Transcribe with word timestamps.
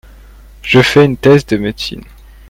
Je 0.63 0.81
fais 0.81 1.05
une 1.05 1.15
thèse 1.15 1.45
de 1.45 1.57
médecine. 1.57 2.01